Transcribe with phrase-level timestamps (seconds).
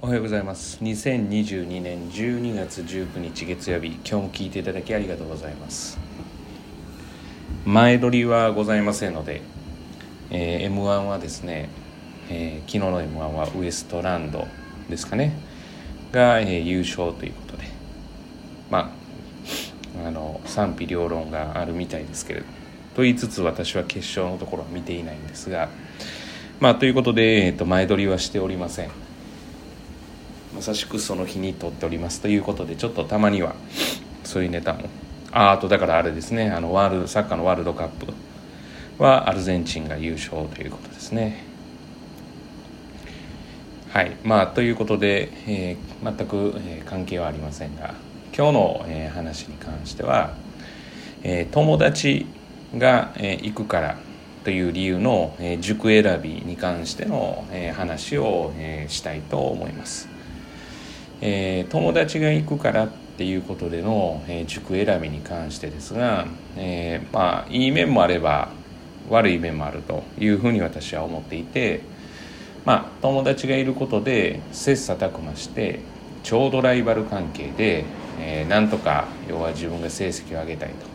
[0.00, 0.78] おはようございます。
[0.80, 3.88] 2022年12月19日月曜日。
[3.88, 5.98] 今日も聞いていただきありがとうございます。
[7.64, 9.42] 前撮りはございませんので、
[10.30, 11.68] えー、m 1はですね、
[12.30, 14.46] えー、昨日の m 1はウエストランド
[14.88, 15.32] ですかね。
[16.12, 17.64] が、えー、優勝ということで。
[18.70, 18.92] ま
[19.98, 22.46] ああの賛否両論があるみたいですけれど。
[22.94, 25.68] と言いつつ私は決勝のところは見ていないんですが。
[26.60, 29.07] まあということで、えー、と前撮りはしておりません。
[30.54, 33.54] まさしくその日に撮っておりますということでちょっとたまには
[34.24, 34.88] そういうネタも。
[35.30, 36.50] ああとだからあれですね。
[36.50, 38.12] あのワールサッカーのワールドカップ
[39.02, 41.44] はアルゼンチンが優勝ということですね。
[43.90, 44.16] はい。
[44.24, 47.94] まあということで、えー、全く、えー、関係はありませんが
[48.36, 50.34] 今日の、えー、話に関しては、
[51.22, 52.26] えー、友達
[52.76, 53.98] が、えー、行くから
[54.44, 60.08] という理由の、えー、塾選びに関しての、えー、話を、えー、したいと思います。
[61.20, 68.50] えー、友達が行くからっていうことでの、えー、塾選びに関してですが、えー、まあいい面もあれば
[69.10, 71.80] 悪い面もあるというふうに私は思っていて
[72.64, 75.80] まあ友達がいることで切磋琢磨して
[76.22, 77.84] ちょうどライバル関係で、
[78.20, 80.86] えー、なんとか要は自分が成績を上げたいと。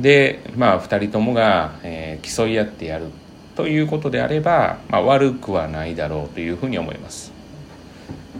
[0.00, 3.06] でまあ2人ともが、えー、競い合ってやる
[3.54, 7.35] ということであれば、まあ、悪くはないだろうというふうに思います。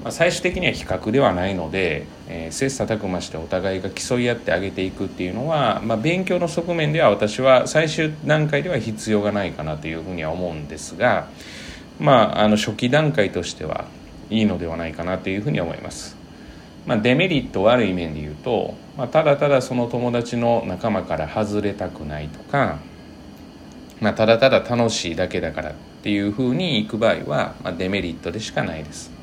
[0.06, 11.28] まあ、最終的には比較ではないので、えー、切磋琢磨してお互いが競い合ってあげていくっていうのは、まあ、勉強の側面では私は最終段階では必要がないかなというふうには思うんですが、
[11.98, 13.88] まあ、あの初期段階としては
[14.30, 16.16] いいのではないかなというふうに思います。
[16.86, 22.78] まあ、デメリット悪い面で言うと、まあ、ただただその友達の仲間から外れたくないとか、
[23.98, 29.15] まあ、ただただ楽しいだけだからっていうふうにいく場合は、まあ、デメリットでしかないです。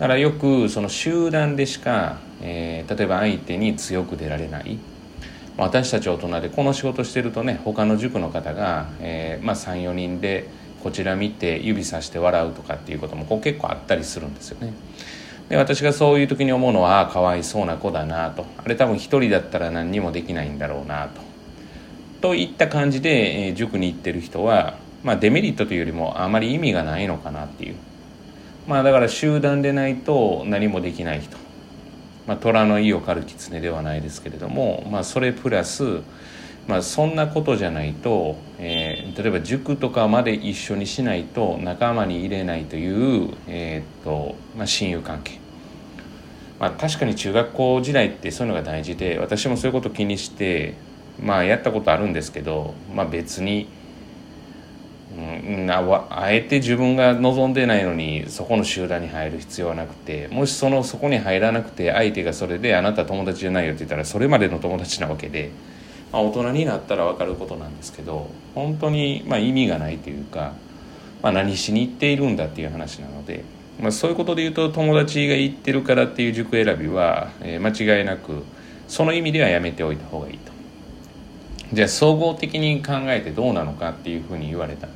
[0.00, 4.78] だからよくその集団でしか、えー、例えば相手に強く出られない
[5.58, 10.48] 私たち大人でこの仕事してるとね他の塾の方が、えーまあ、34人で
[10.82, 14.72] こちら見て指さして笑うとかっていうこともこう結構あったりするんですよね。
[15.50, 21.20] で私がそういう時に思うのはかわいそうな子だなとあれ多分一人だったら何にもできないんだろうなと。
[22.22, 27.76] といった感じで、えー、塾に行ってる人は、まあ、デメリットというよりもあまり意味がないのかなっていう
[28.66, 31.36] まあだから集団でないと何もできない人、
[32.26, 36.02] まあ、虎の意を狩る狐ではないですけれども、まあ、それプラス、
[36.68, 45.40] まあ、そんなことじゃないと、えー、例えば塾とかまで一緒にしないと仲間に入れないという、えー、っとまあ、親友関係。
[46.58, 50.74] まあ、確かに中学校時代ってそういうのが大事で私もそういうこと気にして
[51.18, 53.66] まあやったことあるんですけど、まあ、別に
[55.50, 65.50] うん、あえて自分が望んでないのにそこの集団に入る必要はなくてもしそのそこに入らなくて相手がそれであなた友達じゃないよって言ったらそれまでの友達なわけで、
[66.12, 70.52] まあ、大人になったら分かることなんですけど本当にま意味がないというか、
[71.20, 73.42] まあ、何しに行っているんだっていう話なので、
[73.80, 78.44] まあ、そういうことで言うと友達が行ってるからっていう塾選びは、えー、間違いなく
[78.86, 80.52] その意味ではやめておいた方がいいと。
[81.72, 84.88] じゃあ総合的に考えてどうなのかっていうふうに言われた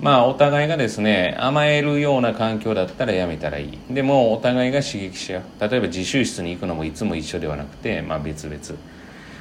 [0.00, 3.78] まあお互いがですね甘えるような環境だったらやめたらいい。
[3.90, 5.42] でもお互いが刺激し合う。
[5.60, 8.58] 例えば自習室に行くのもいつも一緒ではなくて、まあ、別々、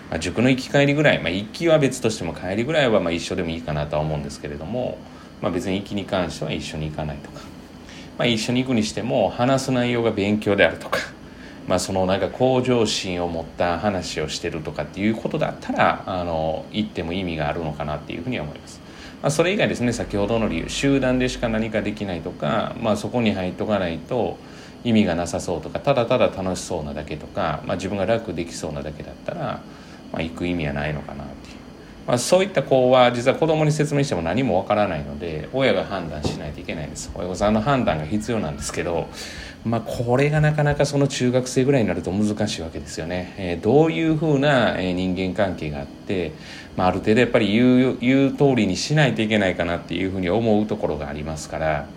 [0.10, 4.98] まあ、塾の行き帰りぐらい、まあ、行きは別としても帰りぐらいはまあ一緒でもいいかなとは思うんですけれども、
[5.42, 7.40] まあ、別に行きに関しては一緒に行かないとか、
[8.18, 11.00] まあ、一緒に行くにしても話す内容が勉強であるとか。
[11.68, 18.82] まあ、そのなんか向上心を持った話をしてるとかっていうことだったらあの言っても意味があるのかなっていうふうには思います。
[19.22, 24.38] まあ、それ以外ですね先ほどの理由集団でしか何かできないとか、まあ、そこに入っとかないと
[24.84, 29.62] 意味がなさそうとかただただ楽しそうなだけとか、まあ、自分が楽できそうなだけだったら、
[30.14, 31.56] まあ、行く意味はないのかなっていう、
[32.10, 39.08] まあ、そういった子は実は子供に説明しても何もわからないので親が判断しないといけないんです親御さんの判断が必要なんですけど
[39.66, 43.34] まあ、これがなかなかその中学生ぐらいになると難しいわけですよね。
[43.38, 46.32] えー、どういうふうな人間関係があって、
[46.78, 51.88] まあ、ある程度やっぱり言う言う通りにしないといけないかなっていうふうに思うところがありますから、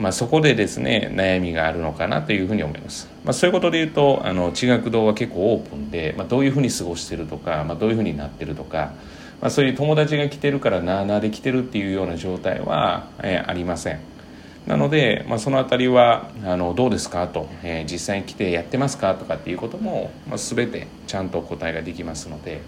[0.00, 3.08] まあ、そこでですね悩みがあるのかなというふうに思います。
[3.24, 8.92] まあ、そういうことで言うとあの地学堂は結構オープンで、まあ、どういうふうに過ごしてるとか、まあ、どういうふうになってるとか、
[9.42, 14.00] まあ、そういう友達が来てるからなあなあで来てるっていうような状態は、えー、ありません。
[14.66, 17.26] なので、まあ、その辺りはあのどうですか？
[17.26, 19.16] と、えー、実際に来てやってますか？
[19.16, 22.60] とかっていうことも、まあ、全てちゃんとお答えができますので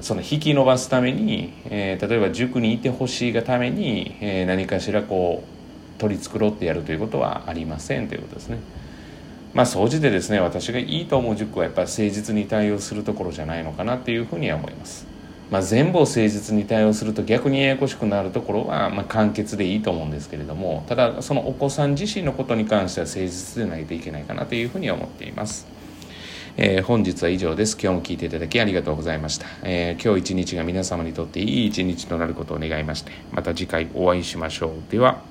[0.00, 8.58] その引き伸ばすために、えー、例えば塾にいてほしいがために、えー、何かしらこう取り繕ってやるということはありませんということですね。
[9.54, 15.09] まあ総じてですね私がいいと思う塾はやっぱり誠実に対応するところじゃないのかなっていうふうには思います。
[15.50, 25.66] まあ、全部を誠実に対応すると逆にややこしくなるところは、まあ、簡潔でいいと思うんですけれどもただそのお子さん自身のことに関しては誠実でないといけないかなというふうに思っています。
[26.56, 27.78] えー、本日は以上です。
[27.80, 29.46] 今日も聞いていただきありがとうございました。
[29.62, 34.90] えー、今日一日が皆様にとっていい一日となることを願いまして、また次回お会いしましょう。
[34.90, 35.29] では。